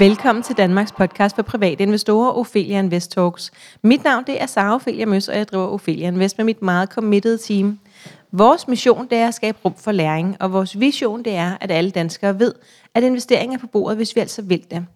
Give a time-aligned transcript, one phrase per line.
[0.00, 3.50] Velkommen til Danmarks podcast for private investorer, Ophelia Invest Talks.
[3.82, 6.88] Mit navn det er Sara Ophelia Møs, og jeg driver Ophelia Invest med mit meget
[6.88, 7.78] committed team.
[8.32, 11.70] Vores mission det er at skabe rum for læring, og vores vision det er, at
[11.70, 12.54] alle danskere ved,
[12.94, 14.86] at investeringer er på bordet, hvis vi altså vil det.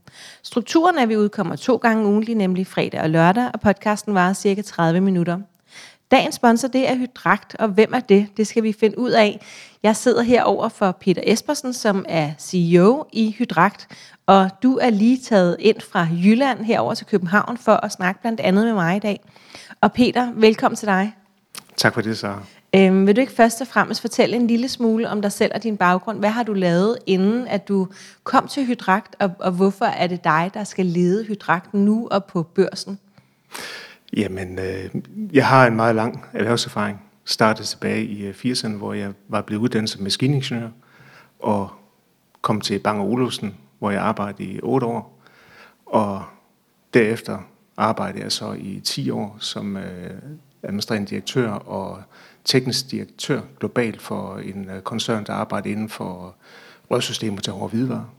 [0.42, 4.32] Strukturen er, at vi udkommer to gange ugentlig, nemlig fredag og lørdag, og podcasten varer
[4.32, 5.38] cirka 30 minutter.
[6.14, 8.26] Dagens sponsor, det er Hydrakt, og hvem er det?
[8.36, 9.46] Det skal vi finde ud af.
[9.82, 13.88] Jeg sidder herover for Peter Espersen, som er CEO i Hydrakt,
[14.26, 18.40] og du er lige taget ind fra Jylland herover til København for at snakke blandt
[18.40, 19.20] andet med mig i dag.
[19.80, 21.14] Og Peter, velkommen til dig.
[21.76, 22.42] Tak for det, Sara.
[22.76, 25.62] Øhm, vil du ikke først og fremmest fortælle en lille smule om dig selv og
[25.62, 26.18] din baggrund?
[26.18, 27.88] Hvad har du lavet, inden at du
[28.24, 32.24] kom til Hydrakt, og, og hvorfor er det dig, der skal lede Hydrakt nu og
[32.24, 32.98] på børsen?
[34.16, 34.90] Jamen, øh,
[35.32, 37.02] jeg har en meget lang erhvervserfaring.
[37.24, 40.68] Startede tilbage i øh, 80'erne, hvor jeg var blevet uddannet som maskiningeniør,
[41.38, 41.70] og
[42.42, 45.20] kom til Bang Olufsen, hvor jeg arbejdede i 8 år.
[45.86, 46.22] Og
[46.94, 47.38] derefter
[47.76, 50.10] arbejdede jeg så i 10 år som øh,
[50.62, 52.02] administrerende direktør og
[52.44, 56.34] teknisk direktør globalt for en øh, koncern, der arbejder inden for
[56.90, 58.14] rørsystemer til hårde hvidevarer.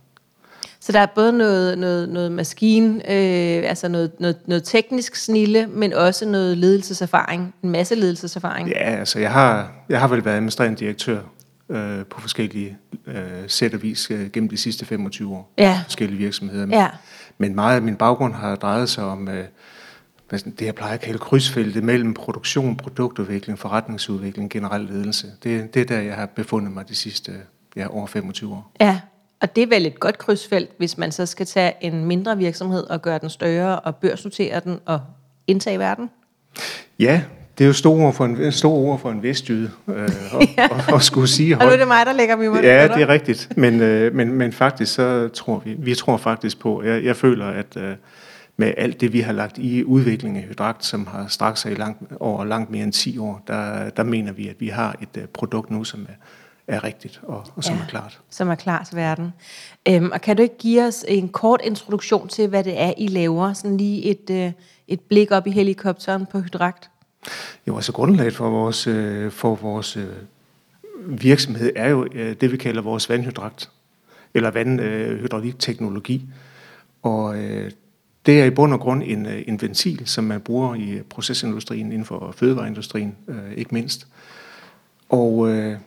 [0.86, 5.68] Så der er både noget, noget, noget maskine, øh, altså noget, noget, noget teknisk snille,
[5.68, 8.70] men også noget ledelseserfaring, en masse ledelseserfaring.
[8.70, 11.20] Ja, altså jeg har, jeg har vel været administrerende direktør
[11.70, 12.78] øh, på forskellige
[13.08, 13.16] øh,
[13.48, 15.54] sæt og vis øh, gennem de sidste 25 år.
[15.58, 15.82] Ja.
[15.84, 16.68] Forskellige virksomheder.
[16.68, 16.88] Ja.
[17.38, 19.46] Men meget af min baggrund har drejet sig om øh,
[20.32, 25.28] det, jeg plejer at kalde krydsfeltet mellem produktion, produktudvikling, forretningsudvikling, generel ledelse.
[25.44, 27.32] Det, det er der, jeg har befundet mig de sidste
[27.76, 28.72] ja, over 25 år.
[28.82, 29.00] Ja,
[29.42, 32.84] og det er vel et godt krydsfelt, hvis man så skal tage en mindre virksomhed
[32.84, 35.02] og gøre den større og børsnotere den og
[35.48, 36.10] indtage verden?
[37.00, 37.22] Ja,
[37.58, 40.68] det er jo store ord for en, store ord for en vestjyde øh, og, ja.
[40.72, 41.58] og, og skulle sige.
[41.58, 43.50] Og nu er det mig, der lægger mig Ja, det er rigtigt.
[43.58, 47.46] Men, øh, men, men faktisk så tror vi, vi tror faktisk på, jeg, jeg føler,
[47.46, 47.96] at øh,
[48.58, 51.76] med alt det, vi har lagt i udviklingen af Hydrakt, som har strakt sig i
[51.76, 55.22] langt, over langt mere end 10 år, der, der mener vi, at vi har et
[55.22, 56.14] uh, produkt nu, som er,
[56.68, 58.20] er rigtigt og, og som ja, er klart.
[58.30, 59.34] Som er klar til verden.
[59.88, 63.08] Øhm, og kan du ikke give os en kort introduktion til, hvad det er, I
[63.08, 63.54] laver?
[63.54, 64.52] Sådan lige et, øh,
[64.88, 66.90] et blik op i helikopteren på Hydrakt.
[67.68, 70.08] Jo, altså grundlaget for vores, øh, for vores øh,
[71.06, 73.70] virksomhed er jo øh, det, vi kalder vores vandhydrakt,
[74.34, 76.26] eller vandhydraulikteknologi.
[77.02, 77.72] Og øh,
[78.26, 81.92] det er i bund og grund en, øh, en ventil, som man bruger i procesindustrien,
[81.92, 84.08] inden for fødevareindustrien øh, ikke mindst.
[85.10, 85.78] Og, øh,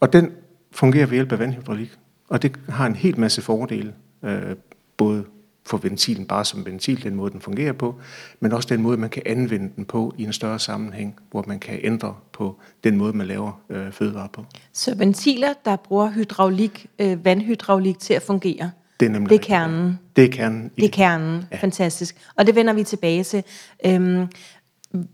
[0.00, 0.32] og den
[0.72, 1.90] fungerer ved hjælp af vandhydraulik,
[2.28, 3.94] og det har en helt masse fordele,
[4.24, 4.56] øh,
[4.96, 5.24] både
[5.66, 7.94] for ventilen bare som ventil, den måde den fungerer på,
[8.40, 11.58] men også den måde, man kan anvende den på i en større sammenhæng, hvor man
[11.58, 14.44] kan ændre på den måde, man laver øh, fødevarer på.
[14.72, 18.70] Så ventiler, der bruger hydraulik, øh, vandhydraulik til at fungere,
[19.00, 19.98] det er, nemlig det er kernen.
[20.16, 20.70] Det er kernen.
[20.76, 21.44] Det er kernen.
[21.52, 21.56] Ja.
[21.56, 22.16] Fantastisk.
[22.36, 23.44] Og det vender vi tilbage til.
[23.86, 24.26] Øhm,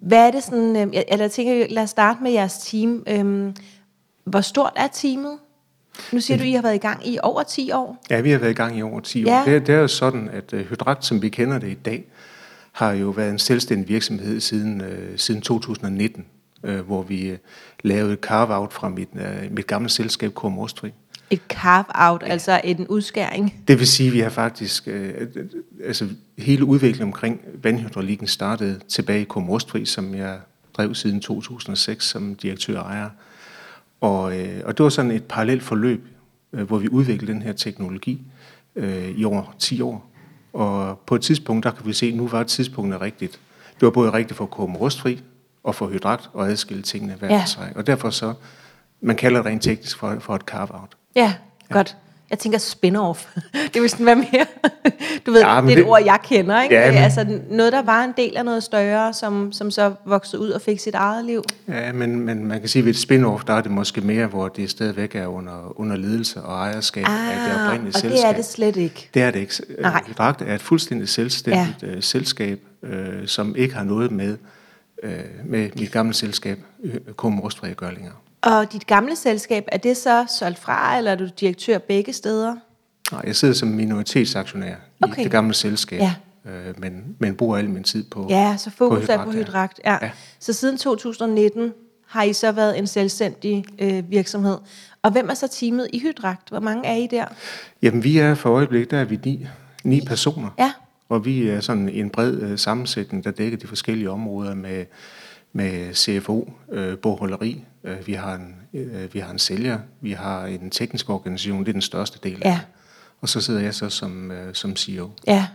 [0.01, 3.05] hvad er det sådan, øh, eller jeg tænker, lad os starte med jeres team.
[3.07, 3.55] Øhm,
[4.25, 5.39] hvor stort er teamet?
[6.13, 8.05] Nu siger du, I har været i gang i over 10 år.
[8.11, 9.41] Ja, vi har været i gang i over 10 ja.
[9.41, 9.45] år.
[9.45, 12.05] Det, det er jo sådan, at uh, Hydrakt, som vi kender det i dag,
[12.73, 14.87] har jo været en selvstændig virksomhed siden, uh,
[15.17, 16.25] siden 2019,
[16.63, 17.39] uh, hvor vi uh,
[17.83, 20.45] lavede et carve-out fra mit, uh, mit gamle selskab, K.
[20.45, 20.93] Mostri.
[21.31, 22.27] Et carve-out, ja.
[22.27, 23.65] altså en udskæring?
[23.69, 25.27] Det vil sige, at vi har faktisk, uh,
[25.85, 26.09] altså
[26.39, 29.37] hele udviklingen omkring vandhydraulikken startede tilbage i K.
[29.37, 30.39] Mostri, som jeg
[30.77, 33.11] drev siden 2006 som direktør og ejer.
[34.05, 36.09] Og, øh, og det var sådan et parallelt forløb,
[36.53, 38.23] øh, hvor vi udviklede den her teknologi
[38.77, 40.11] øh, i over 10 år.
[40.53, 43.41] Og på et tidspunkt, der kan vi se, at nu var tidspunktet rigtigt.
[43.75, 45.23] Det var både rigtigt for at komme rustfri
[45.63, 47.45] og for hydrakt og adskille tingene hver ja.
[47.47, 47.73] sig.
[47.77, 48.35] Og derfor så,
[49.01, 50.97] man kalder det rent teknisk for, for et carve-out.
[51.17, 51.35] Ja,
[51.71, 51.97] ja, godt.
[52.31, 53.39] Jeg tænker spin-off.
[53.75, 54.47] det vil sådan være mere,
[55.27, 56.75] du ved, ja, det er et ord, jeg kender, ikke?
[56.75, 60.43] Ja, men, altså noget, der var en del af noget større, som, som så voksede
[60.43, 61.43] ud og fik sit eget liv.
[61.69, 64.27] Ja, men, men man kan sige, at ved et spin-off, der er det måske mere,
[64.27, 68.19] hvor det stadigvæk er under, under ledelse og ejerskab ah, af det oprindelige og selskab.
[68.19, 69.11] det er det slet ikke.
[69.15, 69.55] Det er det ikke.
[69.81, 70.03] Nej.
[70.07, 71.97] Hydrakt er et fuldstændig selvstændigt ja.
[71.97, 72.89] uh, selskab, uh,
[73.27, 74.37] som ikke har noget med,
[75.03, 75.11] uh,
[75.45, 76.59] med mit gamle selskab,
[77.19, 78.15] Rustfri at gøre længere.
[78.45, 82.57] Og dit gamle selskab, er det så solgt fra, eller er du direktør begge steder?
[83.13, 85.21] Nej, jeg sidder som minoritetsaktionær okay.
[85.21, 86.15] i det gamle selskab, ja.
[86.51, 89.81] øh, men, men bruger al min tid på Ja, så fokus på er på hydrakt.
[89.85, 89.99] Ja.
[90.03, 90.11] ja.
[90.39, 91.73] Så siden 2019
[92.07, 94.59] har I så været en selvstændig øh, virksomhed.
[95.03, 96.49] Og hvem er så teamet i hydrakt?
[96.49, 97.25] Hvor mange er I der?
[97.83, 99.47] Jamen, vi er for øjeblikket, der er vi ni,
[99.85, 100.51] ni personer.
[100.59, 100.73] Ja.
[101.09, 104.85] Og vi er sådan en bred øh, sammensætning, der dækker de forskellige områder med
[105.57, 107.65] med CFO, øh, bogholderi.
[107.85, 111.69] Øh, vi, har en, øh, vi har en sælger, vi har en teknisk organisation, det
[111.69, 112.61] er den største del af ja.
[113.21, 115.11] og så sidder jeg så som, øh, som CEO.
[115.27, 115.47] Ja.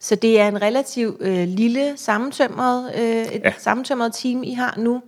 [0.00, 3.52] Så det er en relativt øh, lille sammentømret, øh, et ja.
[3.58, 5.02] sammentømret team, I har nu.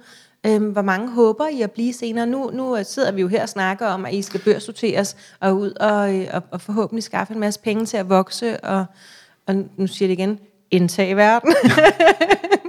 [0.46, 2.26] Øhm, hvor mange håber I at blive senere?
[2.26, 5.70] Nu, nu sidder vi jo her og snakker om, at I skal børsnoteres og ud
[5.70, 8.84] og, og, og forhåbentlig skaffe en masse penge til at vokse, og,
[9.46, 10.38] og nu siger det igen,
[10.70, 11.54] indtage verden.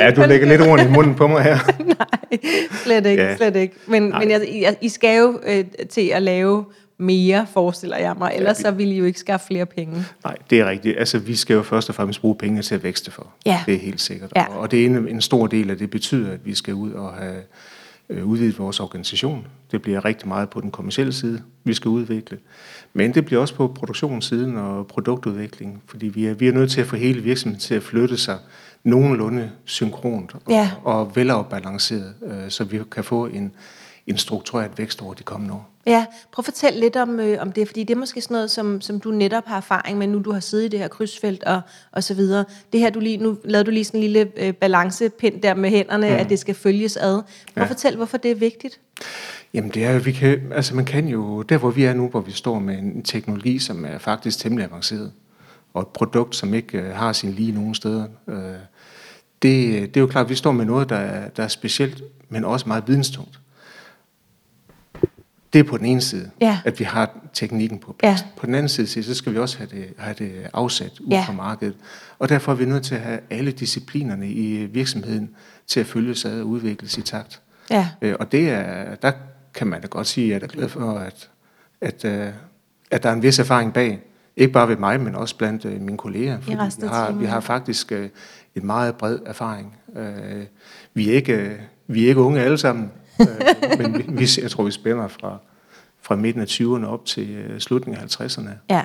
[0.00, 1.58] ja, du lægger lidt ord i munden på mig her.
[1.84, 2.40] Nej,
[2.84, 3.36] slet ikke, ja.
[3.36, 3.74] slet ikke.
[3.86, 4.18] Men, Nej.
[4.18, 6.64] men jeg, I skal jo øh, til at lave
[6.98, 8.32] mere, forestiller jeg mig.
[8.34, 8.74] Ellers ja, vi...
[8.74, 10.04] så ville I jo ikke skaffe flere penge.
[10.24, 10.98] Nej, det er rigtigt.
[10.98, 13.26] Altså, vi skal jo først og fremmest bruge penge til at vækste for.
[13.46, 13.62] Ja.
[13.66, 14.32] Det er helt sikkert.
[14.36, 14.56] Ja.
[14.56, 17.12] Og det er en, en stor del af det betyder, at vi skal ud og
[17.12, 17.42] have
[18.10, 19.46] øh, udvidet vores organisation.
[19.72, 22.38] Det bliver rigtig meget på den kommercielle side, vi skal udvikle.
[22.92, 26.80] Men det bliver også på produktionssiden og produktudvikling, fordi vi er, vi er nødt til
[26.80, 28.38] at få hele virksomheden til at flytte sig
[28.88, 30.70] nogenlunde synkront og, ja.
[30.84, 33.52] og velafbalanceret, øh, så vi kan få en,
[34.06, 35.70] en struktureret vækst over de kommende år.
[35.86, 38.50] Ja, prøv at fortælle lidt om, øh, om det, fordi det er måske sådan noget,
[38.50, 41.44] som, som du netop har erfaring med, nu du har siddet i det her krydsfelt
[41.44, 41.60] og,
[41.92, 42.44] og så videre.
[42.72, 45.70] Det her, du lige, nu lavede du lige sådan en lille øh, balancepind der med
[45.70, 46.14] hænderne, mm.
[46.14, 47.14] at det skal følges ad.
[47.14, 47.24] Prøv
[47.56, 47.62] ja.
[47.62, 48.80] at fortælle, hvorfor det er vigtigt.
[49.54, 52.08] Jamen det er jo, vi kan, altså man kan jo, der hvor vi er nu,
[52.08, 55.12] hvor vi står med en teknologi, som er faktisk temmelig avanceret,
[55.74, 58.36] og et produkt, som ikke øh, har sin lige nogen steder, øh,
[59.42, 62.02] det, det er jo klart, at vi står med noget, der er, der er specielt,
[62.28, 63.40] men også meget videnstungt.
[65.52, 66.58] Det er på den ene side, ja.
[66.64, 68.20] at vi har teknikken på plads.
[68.20, 68.26] Ja.
[68.36, 71.24] På den anden side, så skal vi også have det, have det afsat ud ja.
[71.26, 71.74] fra markedet.
[72.18, 75.30] Og derfor er vi nødt til at have alle disciplinerne i virksomheden
[75.66, 77.40] til at følge sig og udvikles i takt.
[77.70, 77.88] Ja.
[78.02, 79.12] Øh, og det er, der
[79.54, 81.28] kan man da godt sige, at jeg er glad for, at,
[81.80, 82.34] at, at,
[82.90, 84.00] at der er en vis erfaring bag.
[84.36, 86.40] Ikke bare ved mig, men også blandt uh, mine kolleger.
[86.40, 88.06] Fordi vi, har, vi har faktisk uh,
[88.60, 89.76] en meget bred erfaring.
[89.86, 90.02] Uh,
[90.94, 91.58] vi, er ikke,
[91.88, 92.90] uh, vi er ikke unge alle sammen,
[93.20, 95.38] uh, men vi, jeg tror, vi spænder fra,
[96.02, 98.50] fra midten af 20'erne op til uh, slutningen af 50'erne.
[98.70, 98.84] Ja.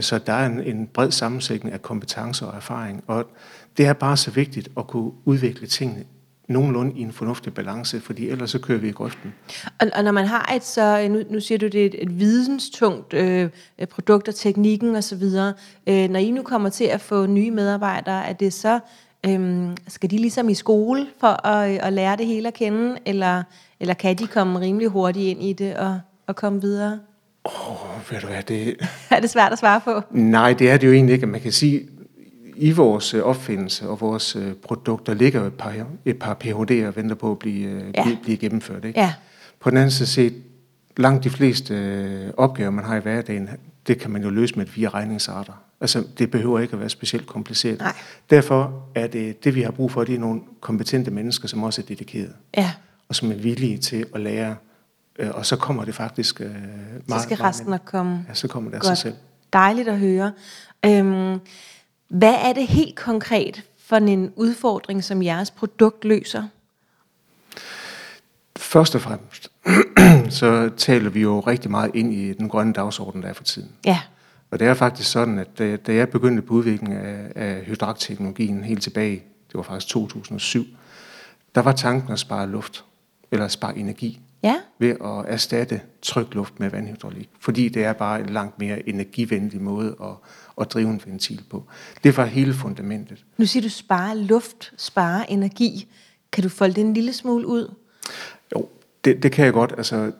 [0.00, 3.04] Så der er en, en bred sammensætning af kompetencer og erfaring.
[3.06, 3.26] Og
[3.76, 6.04] det er bare så vigtigt at kunne udvikle tingene
[6.48, 9.34] nogenlunde i en fornuftig balance, fordi ellers så kører vi i grøften.
[9.80, 12.18] Og, og når man har et så, nu, nu siger du, det er et, et
[12.18, 13.48] videnstungt øh,
[13.90, 15.22] produkt og teknikken osv.,
[15.86, 18.80] øh, når I nu kommer til at få nye medarbejdere, er det så,
[19.26, 23.42] øh, skal de ligesom i skole for at, at lære det hele at kende, eller,
[23.80, 26.98] eller kan de komme rimelig hurtigt ind i det og, og komme videre?
[27.44, 28.76] Åh, oh, ved du hvad, det...
[29.10, 30.00] er det svært at svare på?
[30.10, 31.26] Nej, det er det jo egentlig ikke.
[31.26, 31.88] Man kan sige,
[32.62, 35.74] i vores øh, opfindelse og vores øh, produkter ligger et par,
[36.04, 38.02] et par PhD'er og venter på at blive, øh, ja.
[38.02, 38.84] blive, blive gennemført.
[38.84, 39.00] Ikke?
[39.00, 39.14] Ja.
[39.60, 40.34] På den anden side set,
[40.96, 43.48] langt de fleste opgaver, man har i hverdagen,
[43.86, 45.52] det kan man jo løse med fire regningsarter.
[45.80, 47.78] Altså, det behøver ikke at være specielt kompliceret.
[47.78, 47.92] Nej.
[48.30, 51.82] Derfor er det, det vi har brug for, det er nogle kompetente mennesker, som også
[51.82, 52.32] er dedikerede.
[52.56, 52.72] Ja.
[53.08, 54.56] Og som er villige til at lære.
[55.30, 56.46] Og så kommer det faktisk øh,
[57.08, 57.22] meget...
[57.22, 58.24] Så skal resten nok komme.
[58.28, 59.14] Ja, så kommer det af sig selv.
[59.52, 60.32] Dejligt at høre.
[60.86, 61.40] Øhm,
[62.12, 66.48] hvad er det helt konkret for en udfordring, som jeres produkt løser?
[68.56, 69.50] Først og fremmest,
[70.38, 73.68] så taler vi jo rigtig meget ind i den grønne dagsorden, der er for tiden.
[73.84, 74.00] Ja.
[74.50, 78.64] Og det er faktisk sådan, at da, da jeg begyndte på udviklingen af, af hydrakteknologien
[78.64, 80.64] helt tilbage, det var faktisk 2007,
[81.54, 82.84] der var tanken at spare luft,
[83.30, 84.56] eller spare energi, ja.
[84.78, 87.30] ved at erstatte trykluft med vandhydraulik.
[87.40, 90.14] Fordi det er bare en langt mere energivenlig måde at,
[90.60, 91.64] at drive en ventil på.
[92.04, 93.24] Det var hele fundamentet.
[93.36, 95.88] Nu siger du spare luft, spare energi.
[96.32, 97.74] Kan du folde det en lille smule ud?
[98.56, 98.68] Jo,
[99.04, 99.74] det, det kan jeg godt.
[99.76, 100.12] Altså,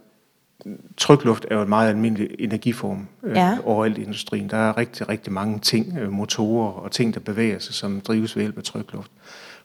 [0.96, 3.58] trykluft er jo en meget almindelig energiform øh, ja.
[3.64, 4.50] overalt i industrien.
[4.50, 8.36] Der er rigtig, rigtig mange ting, øh, motorer og ting, der bevæger sig, som drives
[8.36, 9.10] ved hjælp af trykluft.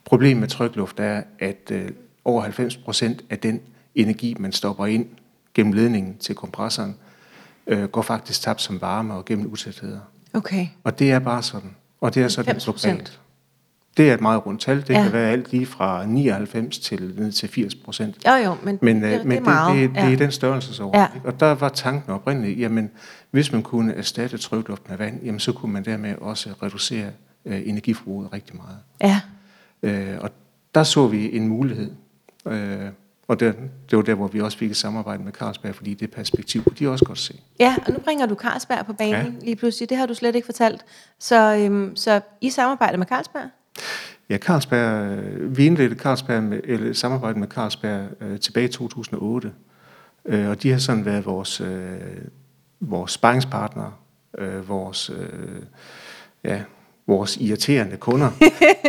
[0.06, 1.90] Problemet med trykluft er, at øh,
[2.26, 3.62] over 90 procent af den
[4.02, 5.06] energi, man stopper ind
[5.54, 6.96] gennem ledningen til kompressoren,
[7.68, 10.00] øh, går faktisk tabt som varme og gennem utætheder.
[10.34, 10.68] Okay.
[10.84, 11.76] Og det er bare sådan.
[12.02, 13.20] Og det er sådan globalt.
[13.98, 14.78] Det er et meget rundt tal.
[14.82, 15.04] Det ja.
[15.04, 18.18] kan være alt lige fra 99 til ned til 80 procent.
[18.28, 19.76] Jo jo, men, men det, øh, men det, er meget.
[19.76, 20.06] det, det, ja.
[20.06, 21.02] det er den størrelsesorden.
[21.02, 21.08] Ja.
[21.24, 22.92] Og der var tanken oprindeligt, jamen
[23.32, 27.10] hvis man kunne erstatte trykluft med vand, jamen så kunne man dermed også reducere
[27.46, 28.78] øh, energiforbruget rigtig meget.
[29.02, 29.22] Ja.
[29.84, 30.30] Øh, og
[30.76, 31.92] der så vi en mulighed.
[32.48, 32.90] Øh,
[33.28, 33.56] og det,
[33.90, 36.76] det var der, hvor vi også fik et samarbejde med Carlsberg, fordi det perspektiv kunne
[36.80, 37.34] de også godt se.
[37.60, 39.46] Ja, og nu bringer du Carlsberg på banen ja.
[39.46, 39.90] lige pludselig.
[39.90, 40.86] Det har du slet ikke fortalt.
[41.20, 43.50] Så, øhm, så I samarbejder med Carlsberg?
[44.30, 45.18] Ja, Carlsberg,
[45.58, 49.52] vi indledte Carlsberg med, eller samarbejde med Carlsberg øh, tilbage i 2008.
[50.26, 51.98] Øh, og de har sådan været vores, øh,
[52.80, 53.92] vores sparringspartnere,
[54.38, 55.62] øh, vores, øh,
[56.44, 56.62] ja,
[57.08, 58.30] vores irriterende kunder,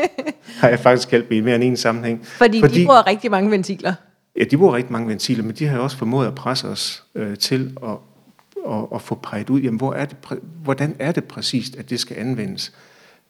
[0.60, 2.26] har jeg faktisk kaldt i mere end en sammenhæng.
[2.26, 3.94] Fordi, Fordi de bruger rigtig mange ventiler.
[4.38, 7.38] Ja, de bruger rigtig mange ventiler, men de har også formået at presse os øh,
[7.38, 7.90] til at,
[8.74, 10.16] at, at få peget ud, jamen, hvor er det,
[10.62, 12.72] hvordan er det præcist, at det skal anvendes,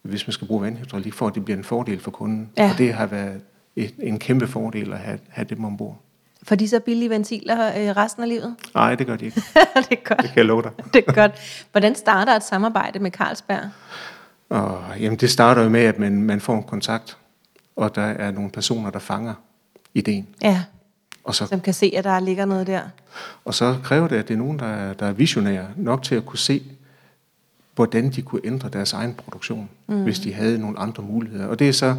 [0.02, 2.50] hvis man skal bruge vandhydraulik, for at det bliver en fordel for kunden.
[2.56, 2.70] Ja.
[2.70, 3.40] Og det har været
[3.76, 6.02] et, en kæmpe fordel at have, have dem ombord.
[6.42, 8.56] Får de så billige ventiler øh, resten af livet?
[8.74, 9.42] Nej, det gør de ikke.
[9.90, 10.22] det er godt.
[10.22, 10.70] Det kan jeg love dig.
[10.94, 11.66] Det er godt.
[11.72, 13.70] Hvordan starter et samarbejde med Carlsberg?
[14.48, 17.16] Og, jamen, det starter jo med, at man, man får en kontakt,
[17.76, 19.34] og der er nogle personer, der fanger
[19.94, 20.28] ideen.
[20.42, 20.62] Ja,
[21.28, 22.80] Og så, som kan se, at der ligger noget der.
[23.44, 26.14] og så kræver det, at det er nogen, der er, der er visionære nok til
[26.14, 26.62] at kunne se,
[27.74, 30.02] hvordan de kunne ændre deres egen produktion, mm.
[30.02, 31.46] hvis de havde nogle andre muligheder.
[31.46, 31.96] Og det er så,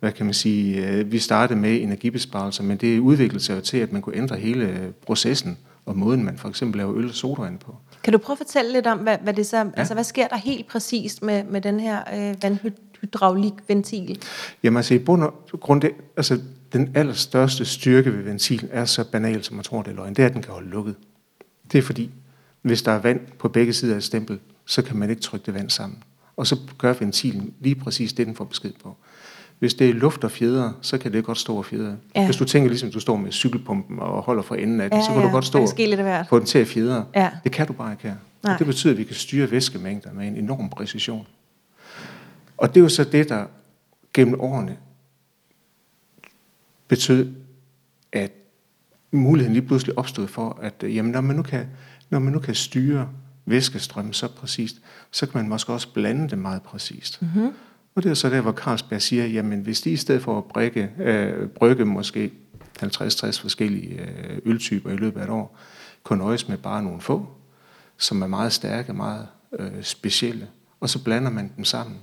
[0.00, 3.76] hvad kan man sige, øh, vi startede med energibesparelser, men det udviklede sig jo til,
[3.76, 7.58] at man kunne ændre hele processen og måden, man for eksempel laver øl og sodavand
[7.58, 7.76] på.
[8.02, 9.64] Kan du prøve at fortælle lidt om, hvad, hvad det så, ja.
[9.76, 14.18] altså hvad sker der helt præcist med, med den her øh, vandhydraulikventil?
[14.62, 16.40] Jamen altså i bund og grund, det, altså
[16.74, 20.14] den allerstørste styrke ved ventilen er så banal, som man tror, det er løgn.
[20.14, 20.94] Det er, at den kan holde lukket.
[21.72, 22.10] Det er fordi,
[22.62, 25.46] hvis der er vand på begge sider af et stempel, så kan man ikke trykke
[25.46, 26.02] det vand sammen.
[26.36, 28.96] Og så gør ventilen lige præcis det, den får besked på.
[29.58, 31.96] Hvis det er luft og fjeder, så kan det godt stå og fjeder.
[32.16, 32.24] Ja.
[32.24, 35.04] Hvis du tænker ligesom, du står med cykelpumpen og holder for enden af den, Ja,
[35.04, 35.26] så kan ja.
[35.26, 37.04] du godt stå og få den til at fjeder.
[37.14, 37.30] Ja.
[37.44, 38.14] Det kan du bare ikke her.
[38.42, 38.52] Nej.
[38.52, 41.26] Og det betyder, at vi kan styre væskemængder med en enorm præcision.
[42.56, 43.44] Og det er jo så det, der
[44.14, 44.76] gennem årene
[46.88, 47.34] betød,
[48.12, 48.32] at
[49.12, 51.66] muligheden lige pludselig opstod for, at øh, jamen, når, man nu kan,
[52.10, 53.08] når man nu kan styre
[53.46, 54.76] væskestrømmen så præcist,
[55.10, 57.22] så kan man måske også blande det meget præcist.
[57.22, 57.50] Mm-hmm.
[57.94, 60.44] Og det er så der, hvor Carlsberg siger, jamen hvis de i stedet for at
[60.44, 62.32] brygge, øh, brygge måske
[62.82, 65.58] 50-60 forskellige øh, øltyper i løbet af et år,
[66.02, 67.28] kunne nøjes med bare nogle få,
[67.98, 69.26] som er meget stærke, meget
[69.58, 70.46] øh, specielle,
[70.80, 71.96] og så blander man dem sammen.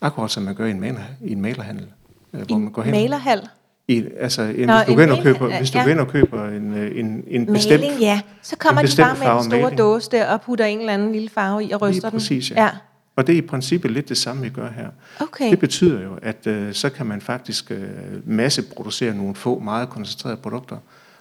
[0.00, 1.86] Akkurat som man gør i en, maler, i en malerhandel.
[2.32, 3.48] Øh, hvor man går hen, Malerhal?
[3.88, 5.86] I, altså, en, Nå, hvis du går ind og køber, hvis du ja.
[5.86, 8.20] ind og køber en, øh, en, en bestemt, Maling, ja.
[8.42, 9.78] Så kommer de bare med en stor maling.
[9.78, 12.10] dåse der og putter en eller anden lille farve i og ryster Lige den.
[12.10, 12.62] præcis, ja.
[12.62, 12.70] ja.
[13.16, 14.88] Og det er i princippet lidt det samme, vi gør her.
[15.20, 15.50] Okay.
[15.50, 17.88] Det betyder jo, at øh, så kan man faktisk øh,
[18.24, 20.76] masseproducere nogle få meget koncentrerede produkter,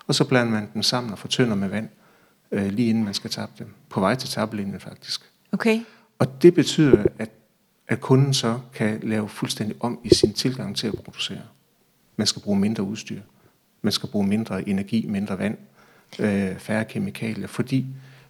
[0.08, 1.90] og så blander man dem sammen og fortynder med vand,
[2.52, 3.68] øh, lige inden man skal tappe dem.
[3.90, 5.22] På vej til tabbelinjen faktisk.
[5.52, 5.80] Okay.
[6.20, 7.30] Og det betyder, at,
[7.88, 11.38] at kunden så kan lave fuldstændig om i sin tilgang til at producere.
[12.18, 13.22] Man skal bruge mindre udstyr.
[13.82, 15.58] Man skal bruge mindre energi, mindre vand,
[16.20, 17.86] øh, færre kemikalier, fordi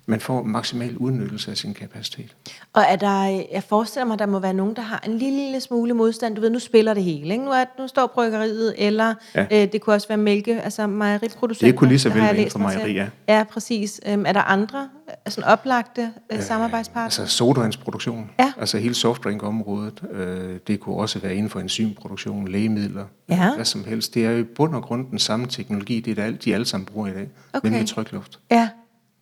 [0.05, 2.35] man får maksimal udnyttelse af sin kapacitet.
[2.73, 5.59] Og er der, jeg forestiller mig, at der må være nogen, der har en lille
[5.61, 6.35] smule modstand.
[6.35, 7.33] Du ved, nu spiller det hele.
[7.33, 7.45] Ikke?
[7.45, 9.45] Nu, er, nu står bryggeriet, eller ja.
[9.51, 11.67] Øh, det kunne også være mælke, altså mejeriproducenter.
[11.71, 12.81] Det kunne lige så vel være for mig til.
[12.95, 13.43] mejeri, ja.
[13.43, 14.01] Præcis.
[14.07, 17.03] Øhm, er der andre øh, sådan oplagte øh, samarbejdspartnere?
[17.05, 18.53] Altså sodavandsproduktion, Ja.
[18.59, 23.55] altså hele softdrinkområdet, øh, det kunne også være inden for enzymproduktion, lægemidler, Ja.
[23.55, 24.13] hvad som helst.
[24.13, 26.65] Det er jo i bund og grund den samme teknologi, det er det, de alle
[26.65, 27.69] sammen bruger i dag, Okay.
[27.69, 28.39] nemlig trykluft.
[28.51, 28.69] Ja.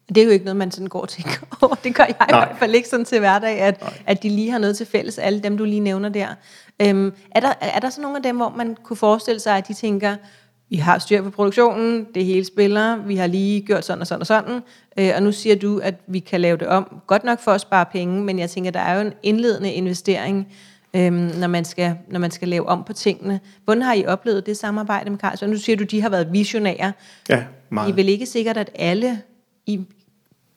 [0.10, 1.76] Det er jo ikke noget, man sådan går og tænker over.
[1.76, 2.46] Det gør jeg i Nej.
[2.46, 5.40] hvert fald ikke sådan til hverdag, at, at de lige har noget til fælles, alle
[5.40, 6.28] dem, du lige nævner der.
[6.82, 9.68] Øhm, er, der er der så nogle af dem, hvor man kunne forestille sig, at
[9.68, 10.16] de tænker,
[10.70, 14.22] vi har styr på produktionen, det hele spiller, vi har lige gjort sådan og sådan
[14.22, 14.62] og sådan,
[14.98, 17.02] øh, og nu siger du, at vi kan lave det om.
[17.08, 20.48] Godt nok for at spare penge, men jeg tænker, der er jo en indledende investering,
[20.94, 23.40] øhm, når, man skal, når man skal lave om på tingene.
[23.64, 25.50] Hvordan har I oplevet det samarbejde med Carlsberg?
[25.50, 26.94] Nu siger du, de har været visionære.
[27.30, 27.96] Ja, Det er meget.
[27.96, 29.22] vel ikke sikkert, at alle
[29.66, 29.86] i,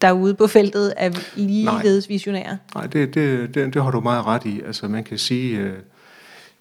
[0.00, 2.58] derude på feltet er ligeledes visionære?
[2.74, 4.60] Nej, det, det, det, det har du meget ret i.
[4.60, 5.78] Altså man kan sige, øh,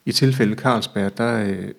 [0.05, 1.71] i tilfældet Carlsberg, der, øh,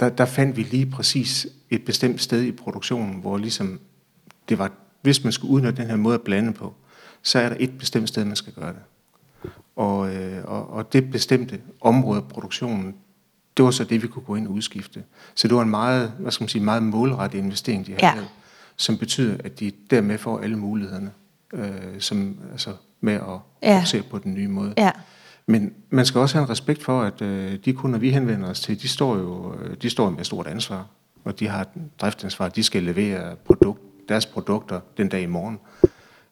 [0.00, 3.80] der, der fandt vi lige præcis et bestemt sted i produktionen, hvor ligesom
[4.48, 4.72] det var,
[5.02, 6.74] hvis man skulle udnytte den her måde at blande på,
[7.22, 8.82] så er der et bestemt sted, man skal gøre det.
[9.76, 12.94] Og, øh, og, og det bestemte område af produktionen,
[13.56, 15.02] det var så det, vi kunne gå ind og udskifte.
[15.34, 18.24] Så det var en meget, hvad skal man sige, meget målrettet investering, de har Ja.
[18.76, 21.10] Som betyder, at de dermed får alle mulighederne,
[21.54, 23.20] øh, som, altså med at
[23.62, 23.76] Ja.
[23.76, 24.74] fokusere på den nye måde.
[24.78, 24.90] Ja.
[25.46, 28.60] Men man skal også have en respekt for, at øh, de kunder, vi henvender os
[28.60, 30.86] til, de står jo øh, de står med stort ansvar,
[31.24, 31.68] og de har et
[32.00, 32.48] driftansvar.
[32.48, 35.58] De skal levere produkt, deres produkter den dag i morgen,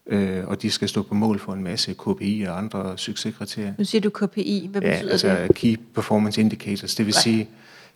[0.07, 3.75] øh, og de skal stå på mål for en masse KPI og andre succeskriterier.
[3.79, 4.69] Nu siger du KPI.
[4.73, 5.55] Hvad Ja, betyder altså det?
[5.55, 6.95] Key Performance Indicators.
[6.95, 7.23] Det vil Godt.
[7.23, 7.49] sige,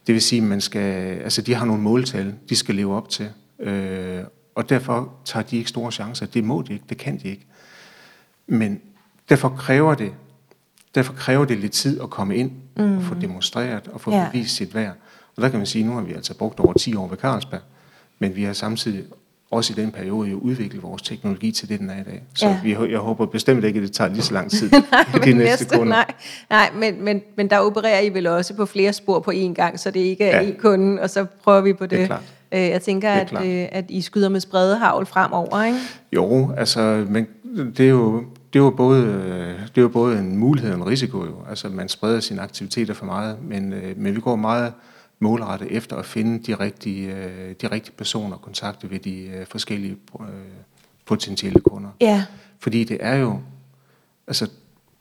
[0.07, 3.29] det vil sige, man skal, altså de har nogle måltal, de skal leve op til,
[3.61, 4.21] øh,
[4.57, 6.27] og derfor tager de ikke store chancer.
[6.27, 7.47] Det må de ikke, det kan de ikke.
[8.47, 8.81] Men
[9.29, 10.13] derfor kræver det,
[10.95, 12.97] derfor kræver det lidt tid at komme ind mm.
[12.97, 14.17] og få demonstreret og få Ja.
[14.17, 14.29] ja.
[14.33, 14.95] bevist sit værd.
[15.37, 17.17] Og der kan man sige, at nu har vi altså brugt over 10 år ved
[17.17, 17.61] Carlsberg,
[18.19, 19.05] men vi har samtidig
[19.51, 22.23] også i den periode jo udviklet vores teknologi til det, den er i dag.
[22.35, 22.59] Så Ja.
[22.65, 25.37] vi, jeg håber bestemt ikke, at det tager lige så lang tid nej, de men
[25.37, 25.85] næste kunder.
[25.93, 26.05] nej,
[26.51, 29.81] nej men, men, men der opererer I vel også på flere spor på én gang,
[29.81, 30.51] så det ikke er Ja.
[30.51, 31.91] én kunde, og så prøver vi på det.
[31.91, 32.23] Det er klart.
[32.53, 35.79] Øh, Jeg tænker, er at, øh, at I skyder med spredehavl fremover, ikke?
[36.13, 37.27] Jo, altså, men
[37.77, 40.77] det er jo, det er jo både, øh, det er jo både en mulighed og
[40.79, 41.19] en risiko.
[41.25, 41.35] Jo.
[41.51, 44.73] Altså, man spreder sine aktiviteter for meget, men, øh, men vi går meget
[45.19, 49.97] målrettet efter at finde de rigtige, øh, de rigtige personer og kontakte ved de forskellige
[51.07, 51.91] potentielle kunder.
[52.01, 52.25] Ja.
[52.59, 53.41] Fordi det er jo,
[54.27, 54.51] altså,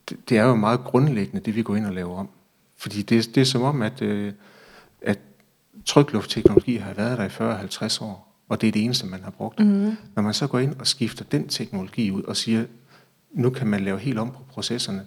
[0.09, 2.29] det, det er jo meget grundlæggende, det vi går ind og laver om.
[2.77, 4.01] Fordi det, det er som om, at,
[5.01, 5.19] at
[5.85, 9.59] trykluftteknologi har været der i 40-50 år og det er det eneste, man har brugt.
[9.59, 9.97] Mm.
[10.15, 12.65] Når man så går ind og skifter den teknologi ud og siger,
[13.33, 15.05] nu kan man lave helt om på processerne,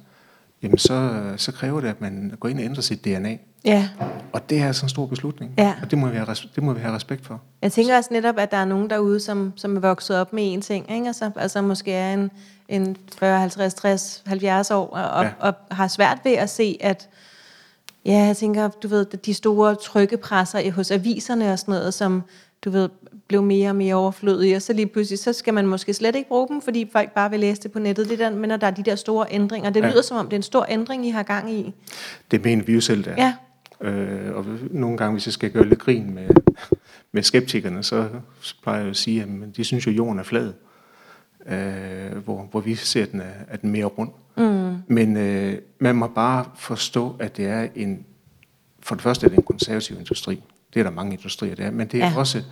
[0.63, 3.39] jamen så, så kræver det, at man går ind og ændrer sit DNA.
[3.65, 3.89] Ja.
[4.33, 5.75] Og det er altså en stor beslutning, ja.
[5.83, 7.41] og det må, vi have, det må vi have respekt for.
[7.63, 10.53] Jeg tænker også netop, at der er nogen derude, som, som er vokset op med
[10.53, 11.07] en ting, ikke?
[11.07, 12.31] Altså, altså måske er en,
[12.69, 15.31] en 40, 50, 60, 70 år, og, ja.
[15.39, 17.09] og har svært ved at se, at
[18.05, 22.23] ja, jeg tænker, du ved, de store trykkepresser hos aviserne og sådan noget, som
[22.65, 22.89] du ved,
[23.29, 26.29] blev mere og mere overflødige, og så lige pludselig, så skal man måske slet ikke
[26.29, 28.09] bruge dem, fordi folk bare vil læse det på nettet.
[28.09, 29.91] Det der, men når der er de der store ændringer, det ja.
[29.91, 31.75] lyder som om, det er en stor ændring, I har gang i.
[32.31, 33.15] Det mener vi jo selv, der.
[33.17, 33.35] Ja.
[33.81, 36.29] Øh, og nogle gange, hvis jeg skal gøre lidt grin med,
[37.13, 38.09] med skeptikerne, så
[38.63, 40.53] plejer jeg at sige, at de synes jo, at jorden er flad.
[41.47, 44.11] Øh, hvor, hvor vi ser, at den er, at den mere rund.
[44.37, 44.77] Mm.
[44.87, 48.05] Men øh, man må bare forstå, at det er en,
[48.81, 50.43] for det første er det en konservativ industri.
[50.75, 52.19] Det er der mange industrier, der men det er ja.
[52.19, 52.43] også,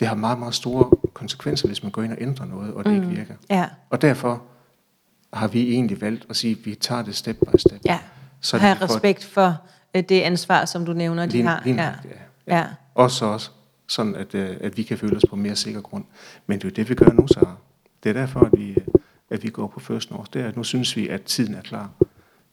[0.00, 2.92] det har meget, meget store konsekvenser, hvis man går ind og ændrer noget, og det
[2.92, 2.98] mm.
[2.98, 3.34] ikke virker.
[3.50, 3.66] Ja.
[3.90, 4.42] Og derfor
[5.32, 7.80] har vi egentlig valgt at sige, at vi tager det step by step.
[7.84, 7.98] Ja,
[8.40, 9.56] så have respekt for
[9.94, 11.62] øh, det ansvar, som du nævner, de har.
[11.64, 11.82] Lige, ja.
[11.82, 11.94] Ja.
[12.46, 12.56] Ja.
[12.56, 12.66] ja.
[12.94, 13.50] Også også,
[13.88, 16.04] sådan at, øh, at vi kan føle os på mere sikker grund.
[16.46, 17.46] Men det er jo det, vi gør nu, så
[18.02, 18.76] det er derfor, at vi,
[19.30, 20.30] at vi går på First North.
[20.32, 21.90] Det er, at nu synes vi, at tiden er klar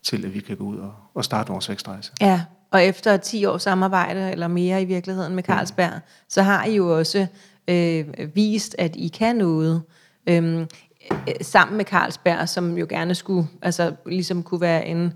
[0.04, 2.12] til, at vi kan gå ud og, og starte vores vækstrejse.
[2.22, 2.42] Ja,
[2.72, 6.02] og efter 10 års samarbejde, eller mere i virkeligheden med Carlsberg, mm.
[6.30, 7.28] så har I jo også
[7.68, 9.82] øh, vist, at I kan noget.
[10.30, 10.68] Øhm,
[11.12, 15.14] øh, sammen med Carlsberg, som jo gerne skulle, altså ligesom kunne være en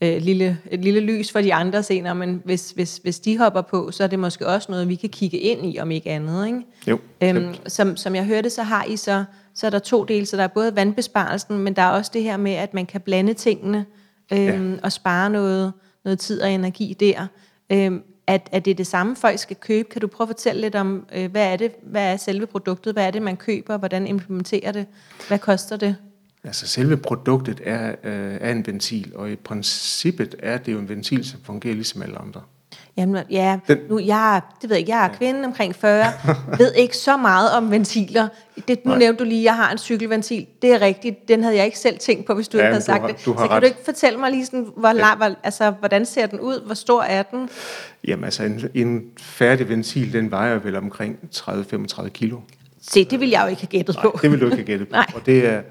[0.00, 3.62] øh, lille, et lille lys for de andre senere, men hvis, hvis, hvis de hopper
[3.62, 6.46] på, så er det måske også noget, vi kan kigge ind i, om ikke andet.
[6.46, 6.62] Ikke?
[6.86, 6.98] Jo.
[7.22, 10.36] Øhm, som, som jeg hørte, så har I så, så er der to dele, så
[10.36, 13.34] der er både vandbesparelsen, men der er også det her med, at man kan blande
[13.34, 13.86] tingene
[14.32, 14.78] øhm, ja.
[14.82, 15.72] og spare noget,
[16.04, 17.26] noget tid og energi der.
[17.72, 19.88] Øhm, at, at det er det samme, folk skal købe.
[19.88, 22.92] Kan du prøve at fortælle lidt om, øh, hvad er det, hvad er selve produktet,
[22.92, 24.86] hvad er det, man køber, hvordan implementerer det,
[25.28, 25.96] hvad koster det?
[26.48, 30.88] Altså selve produktet er, øh, er en ventil, og i princippet er det jo en
[30.88, 32.40] ventil, som fungerer ligesom alle andre.
[32.96, 36.04] Jamen, ja, Den, nu, jeg, det ved jeg ikke, jeg er kvinde omkring 40,
[36.58, 38.28] ved ikke så meget om ventiler.
[38.68, 38.98] Det, nu Nej.
[38.98, 40.46] nævnte du lige, at jeg har en cykelventil.
[40.62, 42.84] Det er rigtigt, den havde jeg ikke selv tænkt på, hvis du ja, ikke havde
[42.84, 43.20] sagt har, det.
[43.20, 43.62] Så kan ret.
[43.62, 45.14] du ikke fortælle mig lige sådan, hvor, ja.
[45.16, 46.62] hvor, altså, hvordan ser den ud?
[46.66, 47.48] Hvor stor er den?
[48.08, 52.38] Jamen altså, en, en færdig ventil, den vejer vel omkring 30-35 kilo.
[52.82, 54.18] Se, det vil jeg jo ikke have gættet Nej, på.
[54.22, 54.92] det vil du ikke have gættet på.
[55.02, 55.06] Nej.
[55.14, 55.62] Og det er,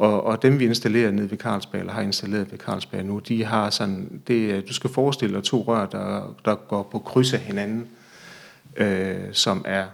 [0.00, 3.44] og, og dem vi installerer nede ved Carlsberg, eller har installeret ved Carlsberg nu, de
[3.44, 7.40] har sådan, det, du skal forestille dig to rør, der, der går på kryds af
[7.40, 7.88] hinanden,
[8.76, 9.86] øh, som, er,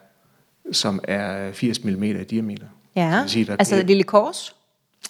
[0.73, 2.67] som er 80 mm i diameter.
[2.97, 4.57] Ja, sige, der altså et lille kors?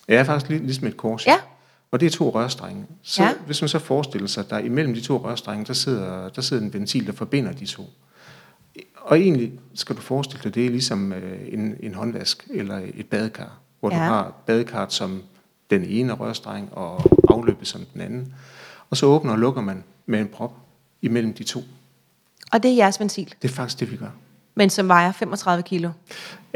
[0.09, 1.27] Ja, faktisk lig, ligesom et kors.
[1.27, 1.37] Ja.
[1.91, 2.87] Og det er to rørstrenge.
[3.03, 3.33] Så ja.
[3.47, 6.63] hvis man så forestiller sig, at der imellem de to rørstrenge, der sidder, der sidder
[6.63, 7.91] en ventil, der forbinder de to.
[8.97, 13.07] Og egentlig skal du forestille dig, det er ligesom øh, en, en håndvask eller et
[13.07, 13.97] badekar hvor ja.
[13.97, 15.23] du har badekart som
[15.71, 18.35] den ene rørstreng og afløbet som den anden.
[18.91, 20.53] Og så åbner og lukker man med en prop
[21.03, 21.61] imellem de to.
[22.53, 23.35] Og det er jeres ventil?
[23.43, 24.11] Det er faktisk det, vi gør.
[24.55, 25.91] Men som vejer 35 kilo?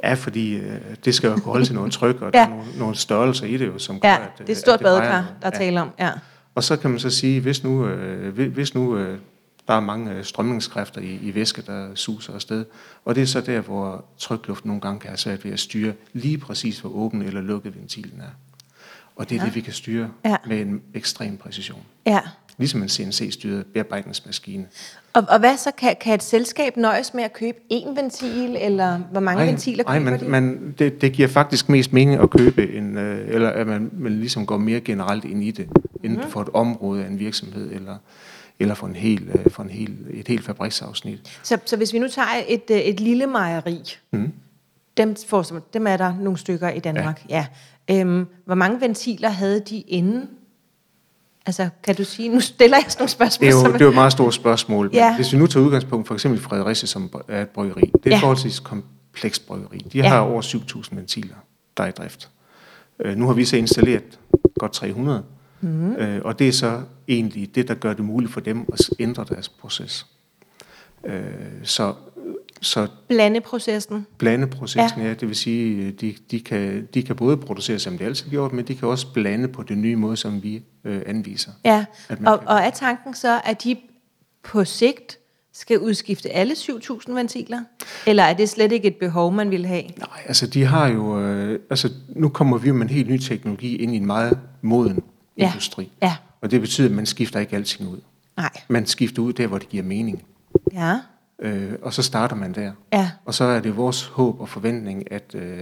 [0.04, 2.38] Ja, fordi øh, det skal jo kunne holde til noget tryk, og ja.
[2.38, 4.58] der er nogle, nogle størrelser i det jo, som ja, gør, at, det er et
[4.58, 5.58] stort badekar, der er ja.
[5.58, 5.90] tale om.
[5.98, 6.10] Ja.
[6.54, 9.18] Og så kan man så sige, hvis nu, øh, hvis nu øh,
[9.68, 12.64] der er mange øh, strømningskræfter i, i væske, der suser afsted.
[13.04, 15.92] Og det er så der, hvor trykluften nogle gange kan have svært ved at styre
[16.12, 18.34] lige præcis, hvor åben eller lukket ventilen er.
[19.16, 19.46] Og det er ja.
[19.46, 20.36] det, vi kan styre ja.
[20.46, 21.82] med en ekstrem præcision.
[22.06, 22.20] Ja.
[22.58, 24.66] Ligesom en CNC-styret bearbejdningsmaskine.
[25.12, 25.70] Og, og hvad så?
[25.78, 29.84] Kan, kan et selskab nøjes med at købe én ventil, eller hvor mange ej, ventiler
[29.84, 30.24] køber ej, man, de?
[30.24, 34.12] Man, det, det giver faktisk mest mening at købe en, øh, eller at man, man
[34.12, 35.68] ligesom går mere generelt ind i det,
[36.04, 36.30] inden mm.
[36.30, 37.96] for et område af en virksomhed, eller
[38.60, 41.38] eller for, en hel, øh, for en hel, et helt fabriksafsnit.
[41.42, 43.80] Så, så hvis vi nu tager et, øh, et lille mejeri,
[44.12, 44.32] mm.
[44.96, 45.42] dem, for,
[45.72, 47.46] dem er der nogle stykker i Danmark, ja.
[47.88, 48.00] ja.
[48.00, 50.28] Øhm, hvor mange ventiler havde de inden?
[51.46, 53.46] Altså, kan du sige, nu stiller jeg sådan nogle spørgsmål.
[53.46, 54.90] Det er jo, det er jo et meget stort spørgsmål.
[54.92, 55.16] Ja.
[55.16, 58.22] Hvis vi nu tager udgangspunkt for eksempel Fredericia, som er et bryggeri, det er ja.
[58.22, 59.78] forholdsvis komplekst bryggeri.
[59.78, 60.08] De ja.
[60.08, 61.34] har over 7.000 ventiler,
[61.76, 62.30] der er i drift.
[63.00, 64.18] Øh, nu har vi så installeret
[64.58, 65.22] godt 300.
[65.60, 65.92] Mm.
[65.94, 69.24] Øh, og det er så egentlig det, der gør det muligt for dem at ændre
[69.28, 70.06] deres proces.
[71.04, 71.22] Øh,
[71.62, 71.94] så
[72.62, 74.06] så Blandeprocessen.
[74.18, 75.06] blandeprocessen, ja.
[75.08, 78.30] ja, det vil sige, de, de, kan, de kan både producere, som de altid har
[78.30, 81.50] gjort, men de kan også blande på den nye måde, som vi øh, anviser.
[81.64, 83.76] Ja, og, kan- og er tanken så, at de
[84.44, 85.18] på sigt
[85.52, 87.60] skal udskifte alle 7.000 ventiler?
[88.06, 89.82] Eller er det slet ikke et behov, man vil have?
[89.82, 93.76] Nej, altså de har jo, øh, altså nu kommer vi med en helt ny teknologi
[93.76, 95.02] ind i en meget moden.
[95.48, 95.90] Industri.
[96.02, 97.98] Ja, Og det betyder, at man skifter ikke alting ud.
[98.36, 98.50] nej.
[98.68, 100.22] Man skifter ud der, hvor det giver mening.
[100.72, 101.00] Ja,
[101.42, 102.72] Øh, og så starter man der.
[102.92, 105.58] ja, Og så er det vores håb og forventning, at øh,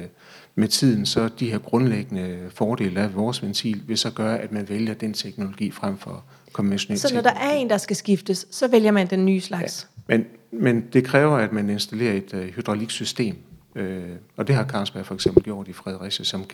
[0.55, 4.69] med tiden, så de her grundlæggende fordele af vores ventil, vil så gøre, at man
[4.69, 8.69] vælger den teknologi frem for konventionel så når der er en, der skal skiftes, så
[8.69, 9.89] vælger man den nye slags?
[10.09, 13.37] Men, men det kræver, at man installerer et øh, hydrauliksystem.
[13.75, 14.03] Øh,
[14.37, 16.45] og det har Carlsberg for eksempel gjort i Fredericia, som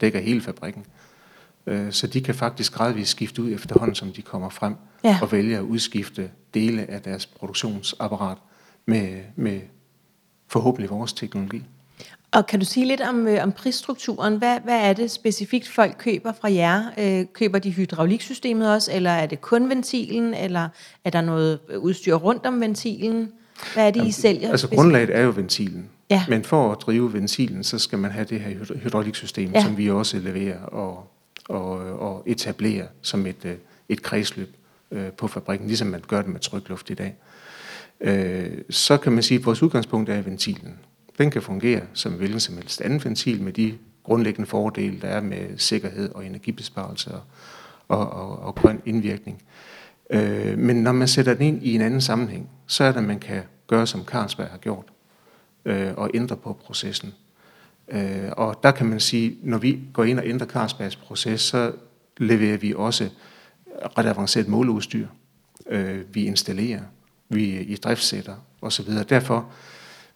[0.00, 0.84] dækker hele fabrikken.
[1.66, 5.18] Øh, så de kan faktisk gradvist skifte ud efterhånden, som de kommer frem, Ja.
[5.22, 8.38] og vælge at udskifte dele af deres produktionsapparat
[8.86, 9.60] med, med
[10.48, 11.62] forhåbentlig vores teknologi.
[12.32, 14.36] Og kan du sige lidt om, øh, om prisstrukturen?
[14.36, 16.82] Hvad, hvad er det specifikt, folk køber fra jer?
[16.98, 20.68] Øh, køber de hydrauliksystemet også, eller er det kun ventilen, eller
[21.04, 23.32] er der noget udstyr rundt om ventilen?
[23.74, 24.50] Hvad er det, I sælger?
[24.50, 24.78] Altså specifikt?
[24.80, 25.88] grundlaget er jo ventilen.
[26.10, 26.24] Ja.
[26.28, 29.62] Men for at drive ventilen, så skal man have det her hydra- hydrauliksystem, ja.
[29.64, 31.10] som vi også leverer og,
[31.50, 33.54] og, øh, og etablere som et, øh,
[33.88, 34.56] et kredsløb
[34.90, 37.16] øh, på fabrikken, ligesom man gør det med trykluft i dag.
[38.70, 40.78] Så kan man sige, at vores udgangspunkt er ventilen.
[41.18, 45.20] Den kan fungere som hvilken som helst anden ventil med de grundlæggende fordele, der er
[45.20, 47.22] med sikkerhed og energibesparelse og,
[47.88, 49.42] og, og, og grøn indvirkning.
[50.10, 53.04] Øh, men når man sætter den ind i en anden sammenhæng, så er det, at
[53.04, 54.84] man kan gøre, som Carlsberg har gjort,
[55.64, 57.14] øh, og ændre på processen.
[57.90, 61.72] Øh, og der kan man sige, når vi går ind og ændrer Carlsbergs proces, så
[62.16, 63.08] leverer vi også
[63.98, 65.06] ret avanceret måleudstyr.
[65.70, 66.80] Øh, vi installerer,
[67.28, 68.90] vi øh, i driftsætter osv.
[69.08, 69.50] Derfor,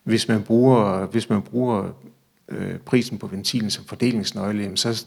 [0.02, 1.90] hvis man bruger, hvis man bruger
[2.48, 5.06] øh, prisen på ventilen som fordelingsnøgle, jamen, så